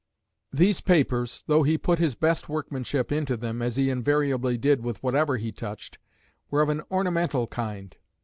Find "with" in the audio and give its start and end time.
4.83-4.97